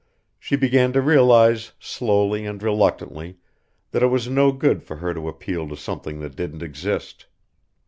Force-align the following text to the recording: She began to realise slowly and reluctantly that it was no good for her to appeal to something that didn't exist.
She 0.39 0.55
began 0.55 0.93
to 0.93 0.99
realise 1.01 1.73
slowly 1.79 2.43
and 2.43 2.63
reluctantly 2.63 3.37
that 3.91 4.01
it 4.01 4.07
was 4.07 4.27
no 4.27 4.51
good 4.51 4.81
for 4.81 4.95
her 4.95 5.13
to 5.13 5.29
appeal 5.29 5.69
to 5.69 5.77
something 5.77 6.21
that 6.21 6.35
didn't 6.35 6.63
exist. 6.63 7.27